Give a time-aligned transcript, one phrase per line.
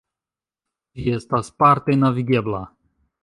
[1.01, 2.63] Ĝi estas parte navigebla.